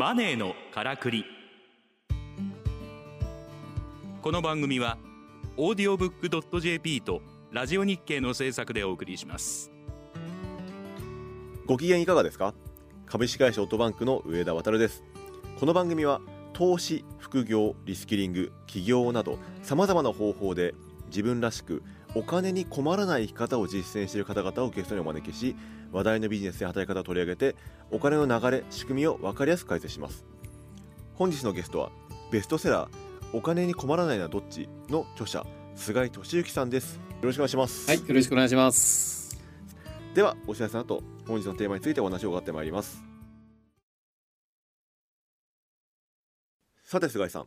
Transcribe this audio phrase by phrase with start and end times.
[0.00, 1.26] マネーのからくり。
[4.22, 4.96] この番組は
[5.58, 7.20] オーディオブックドット JP と
[7.52, 9.70] ラジオ日経の制作でお送りします。
[11.66, 12.54] ご機嫌いかがですか？
[13.04, 15.04] 株式会社オートバンクの上田渉です。
[15.58, 16.22] この番組は
[16.54, 20.74] 投資副業リスキリング起業などさまざまな方法で
[21.08, 21.82] 自分らしく
[22.14, 25.54] お金に困らない生き方を実践している方々をゲストにお招きし
[25.92, 27.54] 話題のビジネスや働き方を取り上げて
[27.90, 30.24] お金の流れ仕組みを分かりやすく解説します。
[31.14, 31.90] 本日のゲストは
[32.32, 35.46] ベストセラーお金に困らないのはどっちの著者
[35.76, 36.96] 菅井俊之さんです。
[36.96, 37.88] よろしくお願いします。
[37.88, 39.38] はい、よろしくお願いします。
[40.14, 43.04] ではお知らせの後本日のテーマについてお話を伺ってまいります。
[46.82, 47.46] さて菅井さん。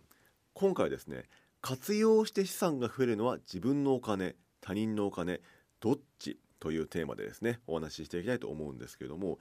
[0.53, 1.23] 今回はですね
[1.59, 5.41] 活用して資産が増えるのは自分のお金他人のお金
[5.81, 6.39] どっち？
[6.59, 9.37] というテーマでですねお話ししていきたいと思うんですけれども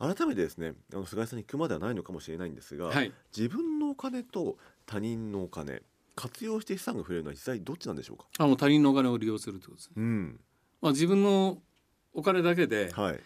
[0.00, 5.82] 改めてですねあの菅井さんに行くまではないのかもしれないんですが、はい、自分のお金と他人のお金
[6.16, 8.26] 活用して資産が増えるのは実際どっちなんでしょうか？
[8.38, 9.92] あの他人のお金を利用するってことですね。
[9.96, 10.40] うん。
[10.80, 11.58] まあ自分の
[12.12, 13.20] お金だけで、はい。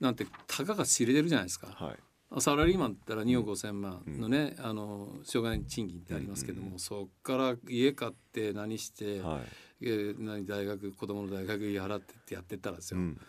[0.00, 1.66] なんてたかが知れてるじゃないですか。
[1.66, 2.40] はい。
[2.40, 6.78] サラリーマンったら2億5千万のね、あの障害賃金ってありますけども、うんうん。
[6.78, 9.40] そっから家買って何して、はい
[9.82, 13.20] えー何大学子供の大学費払ってってやってったらですよ、うん。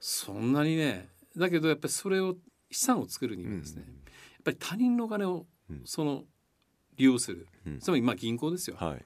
[0.00, 2.36] そんなにねだけどやっぱりそれを
[2.70, 3.88] 資産を作るにはですね、や
[4.40, 5.82] っぱり他人のお金をうん。
[5.84, 6.24] その
[6.96, 7.78] 利用する、うん。
[7.78, 9.04] つまりまあ銀行ですよ、はい。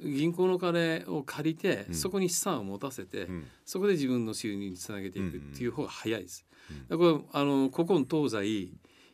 [0.00, 1.94] 銀行の金を借りて、うん。
[1.94, 3.46] そこに資産を持たせて、うん。
[3.64, 6.46] そこで自分の収入につなげていくっていう方が早いです。
[6.70, 8.70] うんだからあの古今東西、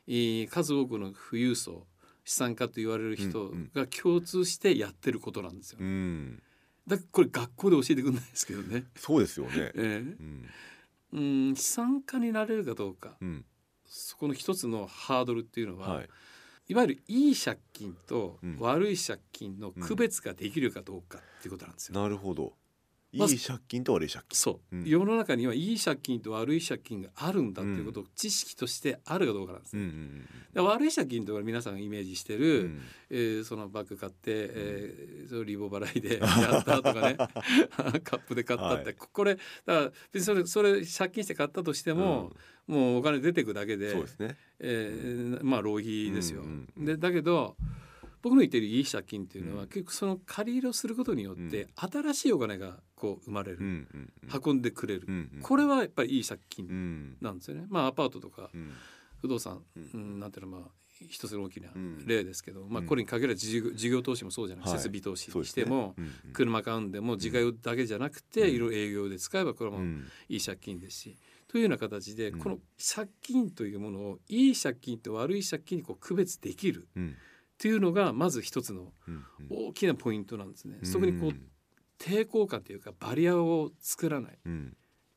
[0.07, 1.87] えー数多くの富裕層
[2.25, 3.71] 資産家と言われる人うん。
[3.75, 5.79] が共通してやってることなんですよ。
[5.81, 6.43] うん
[6.87, 8.85] だこれ学校で教えてくれないですけどね。
[8.97, 9.73] そうですよね。
[9.77, 13.45] えうんーうん資産家になれるかどうかうん
[13.87, 16.09] そこの一つのハードルっていうのは、はい
[16.69, 22.01] い、わゆるいい借金とうん悪い借金の区別ができるかどうかっていうことなんですよ。
[22.01, 22.57] なるほど。
[23.15, 24.37] いまずい借金と悪い借金。
[24.37, 24.85] そう、うん。
[24.85, 29.83] 世の中にはいい借金と悪い借金があるんだっていうことを知識としてあるかどうかなんですね。
[29.83, 32.81] うんうんで悪い借金というのは皆さんがイメージしてうる、ん
[33.11, 37.17] えーそのバッグ買って、えーそのリボ払いで やったとかね。
[38.05, 38.95] カップで買ったって、はい。
[38.95, 42.33] これだから別にそれそれ借金して買ったとしても、
[42.67, 44.37] もうお金出てくだけでそうですね。
[44.61, 46.43] えーまあ浪費ですよ。
[46.43, 46.85] うんうんうん。
[46.85, 47.57] でだけど
[48.23, 49.69] 僕の言ってるいい借金っていうのは、うん。
[49.69, 51.69] 結局その借り入れをすることによって、うん。
[52.03, 54.41] 新しいお金がこう生まれる、うんうんうん。
[54.47, 55.41] 運んでくれる、うんうん。
[55.43, 57.17] これはやっぱりいい借う金ん。
[57.21, 57.67] なんですよね。
[57.69, 58.73] まあアパートとかうん。
[59.21, 59.91] 不動産、うん。
[59.93, 60.71] うんなんていうのはまあ
[61.11, 62.07] 一つの大きなうん。
[62.07, 62.87] 例ですけど、まあうん。
[62.87, 64.73] これに限らず事業投資もそうじゃない、はい。
[64.79, 66.33] 設備投資にしても、うんうん。
[66.33, 68.55] 車買うんでも自家用だけじゃなくて、うん。
[68.55, 70.05] いろいろ営業で使えばこれもうん。
[70.31, 72.39] いい借金ですし、というような形で、うん。
[72.39, 77.11] この借金というものをいい借金と悪い借金にこう区別できるうん。
[77.11, 80.79] っていうのがまず一つのうん大きなポイントなんですね。
[80.81, 80.87] うん。
[80.87, 81.35] そこにこう
[81.99, 84.77] 抵抗感というかバリアを作らないうん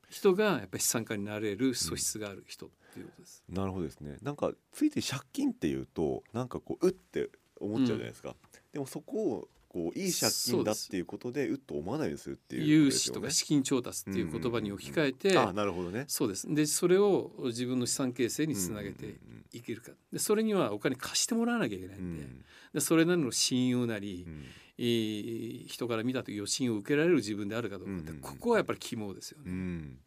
[0.10, 3.44] 人がやっぱり資産家になれる素質がある人っていうことです。
[3.50, 4.18] なるほどですね。
[4.22, 7.30] なんかついて借金っていうとなんかこううって
[7.60, 8.36] 思っちゃうじゃないですか。
[8.72, 12.92] でもそこをこういい借金だっていうことでうっと思わないようにするっていうね。
[12.92, 16.06] 資とか資金調達っていう言葉に置き換えて、あなるほどね。
[16.08, 16.54] そうです。
[16.54, 19.92] でそれを自分の資産形成につなげてうんいけるか。
[20.12, 22.14] でそれにはお金貸してもらわなきゃいけないうん。
[22.14, 22.26] んで,、
[22.74, 24.46] でそれなりの信用なりう、ん。
[24.80, 28.20] いい人から見た時予信を受けられる自分であるかどうかって、うん。
[28.20, 29.46] ここはやっぱり肝ですよね。
[29.48, 30.00] うん。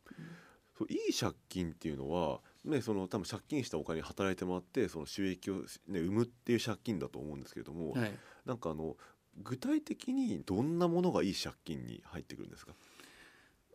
[0.78, 5.56] そういい借金っていうのは、ね、その多分借金したお金に働いてもらってその収益を、
[5.88, 8.12] ね、生むっていう借金だと思うんですけれども、はい、
[8.46, 8.96] なんかあの
[9.36, 12.74] 具体的にどんなものがいい借金に入ってくるんですか、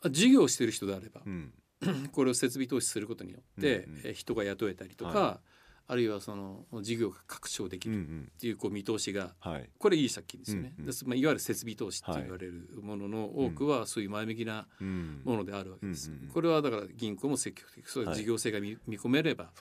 [0.03, 1.53] あ事業をしている人であれば、うん。
[2.13, 5.41] これを設備投資することによって、うんうんえ人が雇えたりとか、は
[5.88, 8.31] あるいはその事業が拡張できるっうんうん。
[8.39, 9.69] ていうこう見通しがはい。
[9.77, 10.73] これいい借金ですよね。
[10.79, 10.94] うんうん。
[11.05, 15.21] まあ、いわゆる設備投資って言われるものの多くはそういう前向きなうん。
[15.23, 16.09] ものであるわけです。
[16.09, 16.29] うんうんうん。
[16.29, 18.17] これはだから銀行も積極的そういうはい。
[18.17, 19.51] 事業性が見,、見込めれば。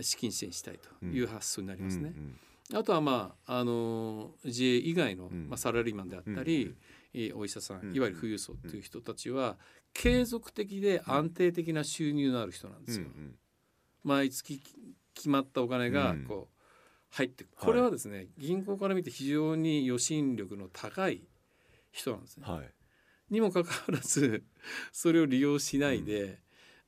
[0.00, 2.12] 資金支援したいという発想になりますね。
[2.16, 2.38] うん
[2.74, 5.48] あとはまああの自営以外の、うん。
[5.48, 6.74] まあ、サラリーマンであったり、
[7.34, 9.56] お医者さん、うんいわゆる富裕層という人たちは
[9.94, 13.06] 継続的で安定的な収入のある人なんですよ。
[13.06, 13.34] うん
[14.04, 14.60] 毎月
[15.14, 16.24] 決まったお金がうん。
[16.24, 16.56] こう
[17.10, 21.22] 入ってくはいこれはですね、銀行から見て非常に予診力の高い
[21.92, 22.44] 人なんですね。
[22.46, 22.70] はい。
[23.30, 24.44] にもかかわらず
[24.92, 26.40] それを利用しないで、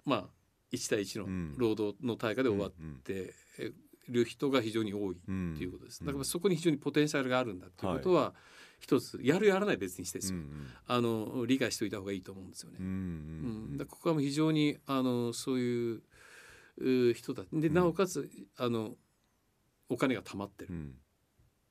[0.04, 0.28] まあ
[0.72, 1.52] 1対1うん。
[1.52, 2.72] の労働の対価で終わっ
[3.02, 3.32] て
[4.08, 5.18] る人が非常に多いっ
[5.56, 6.04] ていうことです。
[6.04, 8.34] だからそこに非常にポテンシャルがあるんだっていうことは、
[8.80, 10.38] 一つやるやらない別にしてですよ、
[10.86, 12.76] あの理解しておいた方がいいと思うんですよね。
[12.80, 16.02] うんだからここはもう非常にあのそういう
[16.78, 17.74] う人たちでうん。
[17.74, 18.94] なおかつあの
[19.88, 20.70] お金が貯まってる、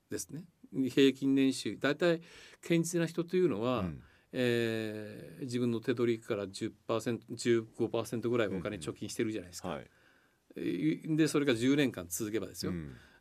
[0.10, 0.44] ですね。
[0.90, 2.22] 平均年収大体
[2.62, 4.02] 堅実な人というのは、うん、
[4.34, 9.70] えー、自分の手取りから 10%15% ぐらいお金貯金してるじゃないですか。
[9.70, 9.88] うんはい、
[10.56, 12.72] でそれが10年間続けばですよ、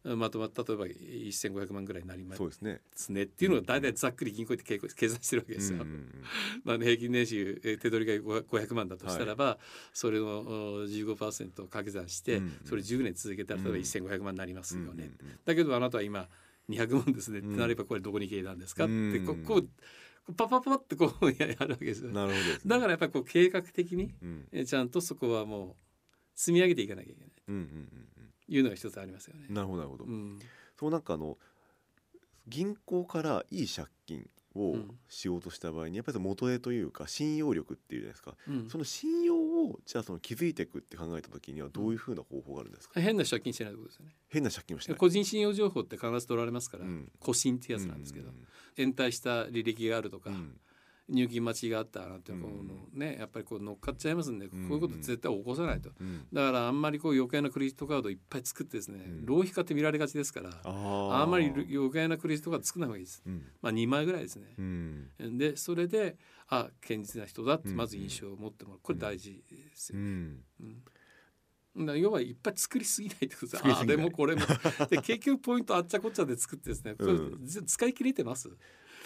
[0.04, 2.60] うん、まとまった例えば1500万ぐらいになります。
[2.60, 2.80] ね。
[3.08, 4.78] ねっていうのが大体ざっくり銀行って計
[5.08, 5.84] 算してるわけですよ。
[6.64, 9.58] まあ、平均年収手取りが500万だとしたらば、はい、
[9.92, 11.16] それの15%を
[11.66, 15.10] 掛け算して、それ10年続けたら例えば1500万になりますよね。
[15.44, 16.28] だけどあなたは今
[16.68, 22.10] 200万ですね、ってなればこれどこに消えたんですか、ってここうパパパってこうやるわけですよ。
[22.10, 24.12] なるほど、ね、だからやっぱりこう計画的に、
[24.52, 25.85] うん、ちゃんとそこはもう
[26.36, 29.46] 積み上げていかなきゃいけない、うんうんうん、いうのが一つありますよね。
[29.48, 30.04] なるほどなるほど。
[30.04, 30.38] うん、
[30.78, 31.38] そうなんかあの
[32.46, 34.76] 銀行からいい借金を
[35.08, 44.12] しようとした場合にやっぱり元絵というか信用力っていうじゃないですか、うん、その信用をじゃあその築いていくって考えた時にはどういうふうな方法があるんですか、変な借金してないってことですよね。
[44.28, 44.98] 変な借金をしてない。
[44.98, 48.30] 個人信用情報って必ず取られますから、うん、個信ってやつなんですけど、
[48.76, 50.30] 延滞した履歴があるとか、
[51.08, 52.38] 入金待ちがあったなんてこ
[52.94, 55.90] うねやっぱりこう乗っかっちゃいますんでこういうこと絶対起こさないと、
[56.32, 63.22] だからあんまりこう余計なクレジットカードいっぱい作ってですね、浪費家って見られがちですからあんまり余計なクレジットカード作らない方がいいです、
[63.62, 64.56] まあ2枚ぐらいですね、
[65.18, 66.16] でそれで
[66.48, 68.80] あ堅実な人だってまず印象を持ってもらう。
[68.82, 69.98] これ大事ですよ。
[69.98, 70.40] ね。
[72.00, 74.40] 要はいっぱい作りすぎないってことですあれもこれも。
[74.88, 78.48] で結局ポイントあっちゃこっちゃで作ってですね、うん、使い切れてます？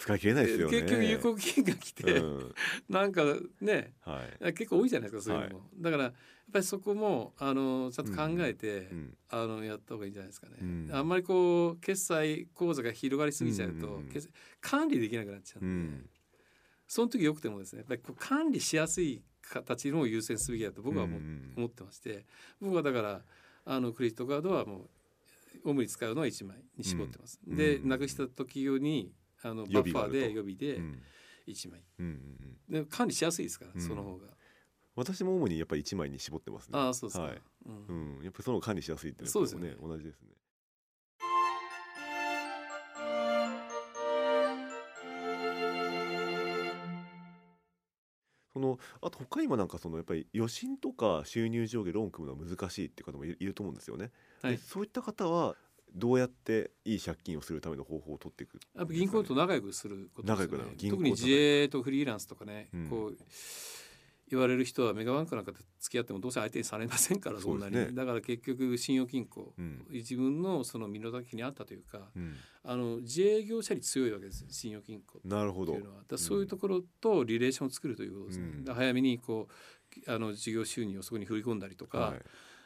[0.01, 0.81] 使い切れないですよね。
[0.81, 2.55] 結局有効期限が来て、うん、
[2.89, 3.23] なんか
[3.61, 6.13] ね、はい、結構多いじゃないですかそういうのも、はい、だからやっ
[6.51, 14.09] ぱりそこもあのちゃんと考えて、うん、あのやった方がいいんじゃないですかね、うん、あんまりこう決済口座が広がりすぎちゃうと、うん
[14.59, 16.03] 管理できなくなっちゃうんで、
[16.87, 21.17] その時よくてもですねやっぱりこう管理しやすい形のを優先すべきだと僕は思,、
[21.57, 22.25] 思ってまして
[22.59, 23.21] 僕はだから
[23.65, 24.89] あのクレジットカードはもう
[25.63, 27.39] 主に使うのは1枚に絞ってます。
[27.45, 29.11] でなくした時用に
[29.43, 30.79] あのバッファーで予備で
[31.47, 31.83] 1枚、
[32.69, 34.27] で管理しやすいですから、その方が。
[34.95, 36.77] 私も主にやっぱり1枚に絞ってますね。
[36.77, 37.23] ああそうですか。
[37.23, 40.29] はい、うん、やっぱりその管理しやすいっていうのはね、ね、同じですね。
[48.53, 54.11] そのあと他にもなんかそのやっぱり余震とか収入上下ローン組むのは難しいっていう方もいると思うんですよね。
[54.41, 55.55] はい、そういった方は
[55.93, 60.89] どうやっていい借金をするための方法を取っていく、ね、やっぱ銀行と仲良くすることですね。
[60.89, 63.17] 特に自営とフリーランスとかね、うん、こう
[64.29, 76.03] 言われる人はメガバンクなんかと付き合ってもどうせ相手にされませんからそんなに、ね、だから結局信用金庫、うん、自分のその身の丈にあったというか、うん、あの自営業者に強いわけです信用金庫なるほどっていうのは。
[76.07, 79.49] だそういうところとリレーションを作るということですね、うん、早めにこ
[80.07, 82.21] うあの事業収入をそこに振り込んだりとか、はい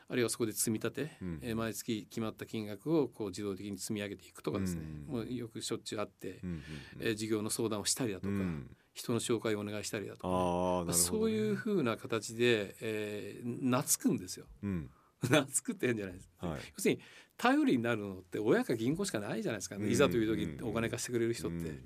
[0.07, 6.61] あるいはそこで積み立て、うん、えー、毎月決まった金額をこう自動的に積み上げていくとかですね、うん、もうよくしょっちゅうあって、うんうん、
[6.99, 14.45] えー、事業の相談をしたりだとか、うん、人の紹介をお願いしたりだとか、ね、そういうふうな形で、えー、懐くんですよ。
[15.21, 17.01] 懐くって変じゃないです、はい、要するに
[17.35, 21.81] 頼りになるのって親か銀行しかないじゃないですか、ね、いざという時お金貸してくれる人って。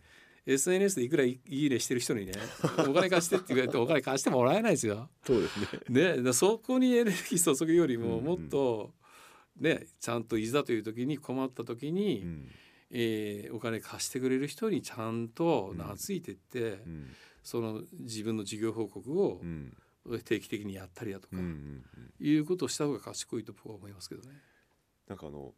[0.46, 2.34] SNS でいくらいいねしてる人にね
[2.88, 5.10] お金貸してって言われてお金貸してもらえないですよ。
[5.26, 6.18] そうですね。
[6.22, 8.94] ねそこにエネルギー注ぐよりももっと、
[9.60, 12.50] ね、ちゃんといざという時に困った時に、うん、
[12.92, 17.08] えー、お金貸してくれる人にちゃんと懐いてって、うん、
[17.44, 19.42] その自分の事業報告を
[20.24, 21.36] 定期的にやったりだとか、
[22.20, 24.36] いうことをした方が賢いと僕は思いますけどね。
[25.08, 25.54] なんかあの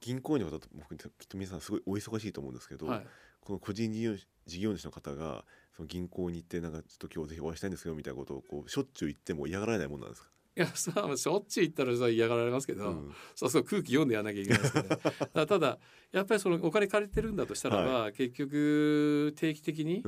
[0.00, 3.06] 銀行員の方と僕きっと皆さんすごいお忙しいと思うんですけど、はい、
[3.40, 4.14] この個人事業
[4.46, 5.44] 事業主の方が
[5.76, 10.28] その銀行に行ってなんかちょっと今日ぜひお会いしたいんですけどみたいなことをこうしょっちゅう言っても嫌がられないもんなんですか？
[10.56, 15.00] いやさあしょっちゅう言ったらさ嫌がられますけど、うん、そうそう空気読んでやらなきゃいけないですけど、ね、
[15.46, 15.78] ただ
[16.12, 20.02] やっぱりそのお金借りてるんだとしたらば、はい、結局定期的に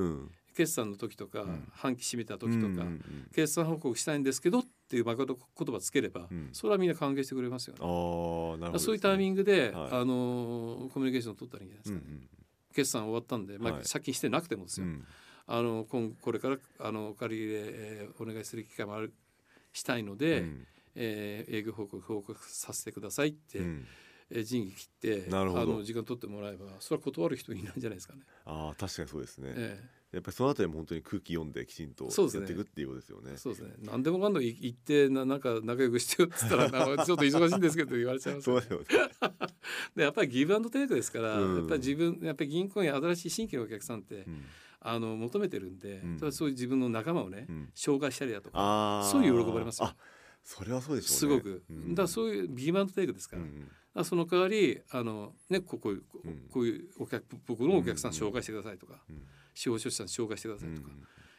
[0.59, 2.85] 決算の時とか、うん、半期締めた時とか、
[3.33, 7.79] 決算報告したいんですけどっていう誠言葉つければ、うん、それはみんな歓迎してくれますよね。
[7.81, 12.29] あなるほど、ね、そういうタイミングで、はい、あのコミュニケーションを取ったらいいんじゃないですか、ね、うんうん。
[12.75, 14.97] 決算終わったんで、まあ、借金してなくてもですよ、はい、
[15.47, 19.15] あの今これからあのお借り入れ、えー、お願いする機会もある
[19.73, 23.87] したいので、うん、えー、営業報告報告させてくださいって、うん、
[24.31, 24.85] えー、仁義切
[25.21, 28.23] ってあの時間取ってもらえばそれは断る人いないんじゃないですかね。
[28.45, 33.37] あ確かにそうですね、えーやっぱりそのあたりも本当に空気読んできちんとやっていくっていうことですよね。
[33.37, 33.75] そうですね。
[33.83, 36.71] 何でもかんでも言ってななんか仲良くしてよっつったら
[37.05, 38.61] ちょっと忙しいんですけど言われちゃいます、ね。
[38.61, 39.39] そうですよね。
[39.97, 44.45] でやっぱりギブアンドテイクですから、うん、やっぱり自分やっぱり銀行に新しい新規のお客さんって、うん、
[44.81, 49.95] あの求めてるんで、うん、そういう自分の仲間をね、紹介したりだとか、そういう喜ばれますよ。
[50.43, 54.05] それはそうです、ね、すごく、だそういうギブアンドテイクですから。
[54.05, 55.93] その代わりあの、ね、ここ
[56.51, 59.03] こういうお客僕のお客さん紹介してくださいとか、
[59.59, 60.91] 司法書士さん紹介してくださいとか、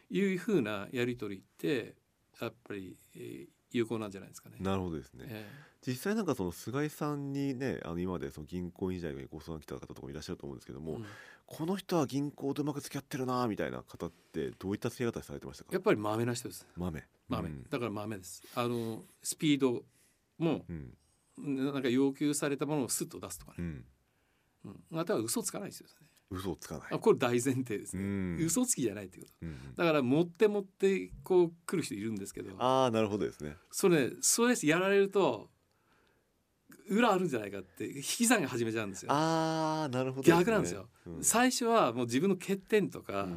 [0.10, 1.96] いうふうなやり取りって
[2.42, 4.58] やっぱり、えー、有効なんじゃないですかね。
[4.60, 5.26] なるほどですね。
[5.30, 11.06] えー、実際なんかその菅井さんにねあの今までその銀行員時代にご相談来た方とかもいらっしゃると思うんですけども、うん、
[11.46, 15.70] この人は銀行とうまく付き合ってるなみたいな方ってどういった付き合い方されてましたか？
[15.72, 16.68] やっぱりまめな人です。
[16.76, 17.06] 豆。
[17.30, 18.44] 豆、うん、だから豆です。
[18.56, 19.86] あのスピード
[20.38, 23.86] も、うん、なんか要求されたものをスッと出すとかね、うん。
[24.92, 25.94] うん、あとは嘘つかないですよね
[26.31, 26.88] 嘘つかない。
[26.91, 32.51] あこれ大前提ですね、うん、嘘つきじゃないっていうこと、うん、だから持って持ってこう来る人いるんですけど。
[32.59, 33.55] ああなるほどですね。
[33.71, 35.50] それそれやられると
[36.88, 39.12] 裏あるんじゃないかって引き算が始めちゃうんですよ。
[39.12, 43.27] ああなるほど、ね、逆なんですよ、うん、最初はもう自分の欠点とか、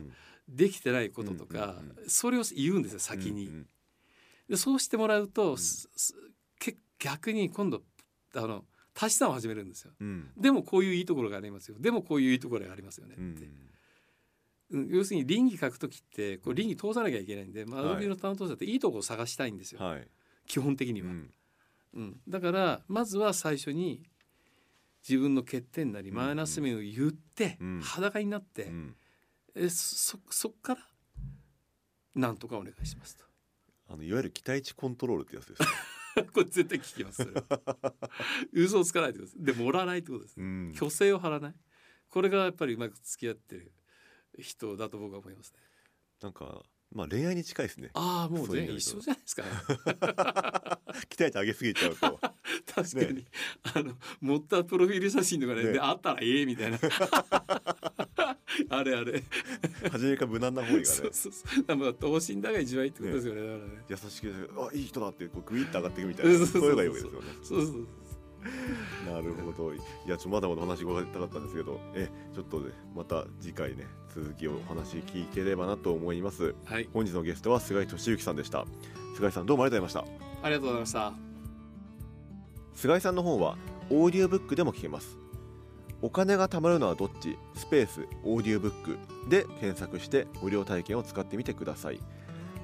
[0.49, 1.76] できてないこととか、
[2.08, 3.66] それを言うんですよ先に、うんうん、
[4.49, 5.56] でそうしてもらうと、
[6.99, 7.82] 逆に今度
[8.34, 11.76] あの足し算を始めるんですよ、うん、でもこういういいところがありますよ。
[11.78, 13.50] でもこういういいところがありますよねって、
[14.70, 20.06] うん、要するに倫理書く時ってこう倫理通さなきゃいけないんで、まあ、アドビの担当者っていいところを探したいんですよ、はい、
[20.46, 21.30] 基本的には、うん、
[21.94, 24.02] うん、だからまずは最初に
[25.08, 28.70] 自分の欠点なりマイナス面を言って、裸になって、
[29.56, 30.80] えそそっから
[32.14, 33.25] なんとかお願いしますと。
[33.88, 35.68] あのいわゆる期待値コントロールってやつですね
[36.33, 37.26] これ絶対聞きます。
[38.52, 41.54] 嘘をつかないってことですで盛らないってことです、うん、虚勢を張らない。
[42.09, 43.73] これがやっぱりうまく付き合ってる
[44.38, 45.61] 人だと僕は思いますね。
[46.21, 46.62] なんか
[46.94, 47.90] まあ恋愛に近いですね。
[47.94, 49.42] ああもう全然一緒じゃないですか、
[51.08, 52.20] 期待値上げすぎちゃうと。
[52.75, 53.25] 確かに、ね、
[53.75, 55.64] あの持ったプロフィール写真とかね。
[55.64, 56.78] ねあったらええみたいな。
[58.68, 59.22] あれあれ。
[59.90, 60.84] 初めから無難な方がね。
[60.84, 61.76] そうそうそう。
[61.76, 63.84] まあ等身大が一番いいってことですよね、ね、だからね。
[63.88, 66.46] 優しくあいい人だってこうグイッと上がっていくみたいな。
[66.46, 67.28] そういうのがいいわけですよね。
[67.42, 67.87] そうそう
[69.06, 69.72] なるほど。
[69.75, 78.66] いやちょまだまだお話伺いたかったんですけどえちょっとねまた次回ね続きをお話聞ければなと思います、はい、本日のゲストは菅井俊之さんでした。
[79.14, 80.46] 菅井さんどうもありがとうございました。
[80.46, 81.12] ありがとうございました。
[82.75, 83.56] 菅井さんの本は
[83.90, 85.18] オーディオブックでも聞けます。
[86.00, 87.38] お金が貯まるのはどっち？
[87.54, 92.00] スペースオーディオブックで検索して無料体験を使ってみてください。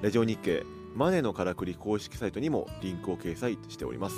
[0.02, 4.16] ラジオ日経マネーのからくり公式サイトにもリンクを掲載しております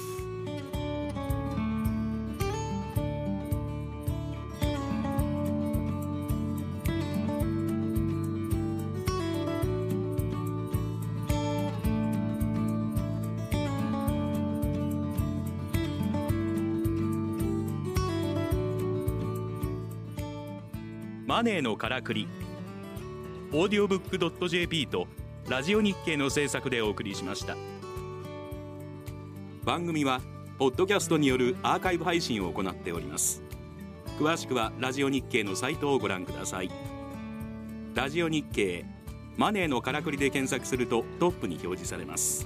[21.31, 22.27] マネーのからくり」
[23.55, 25.07] オーディオブックドット .jp と
[25.49, 27.57] ラジオ日経の制作でお送りしました。
[29.63, 30.23] 番組は
[30.59, 33.45] ポッドキャストによるアーカイブ配信を行っております。
[34.19, 36.71] 詳しくはラジオ日経のサイトをご覧ください。
[37.95, 38.85] ラジオ日経
[39.37, 42.45] マネーのからくりで検索するとトップに表示されます。